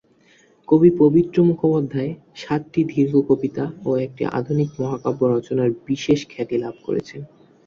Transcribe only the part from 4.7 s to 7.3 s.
মহাকাব্য রচনার বিশেষ খ্যাতি লাভ করেছেন।